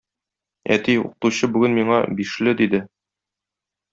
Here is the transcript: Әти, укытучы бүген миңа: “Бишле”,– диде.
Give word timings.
Әти, 0.75 0.95
укытучы 1.01 1.49
бүген 1.57 1.77
миңа: 1.81 2.01
“Бишле”,– 2.21 2.57
диде. 2.65 2.83